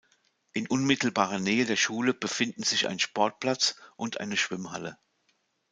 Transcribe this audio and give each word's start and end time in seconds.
In 0.53 0.65
unmittelbarer 0.65 1.37
Nähe 1.37 1.65
der 1.65 1.75
Schule 1.75 2.15
befinden 2.15 2.63
sich 2.63 2.87
ein 2.87 2.97
Sportplatz 2.97 3.75
und 3.97 4.19
eine 4.19 4.35
Schwimmhalle. 4.35 4.97